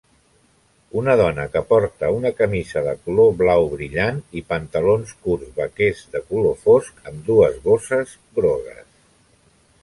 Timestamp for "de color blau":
2.87-3.67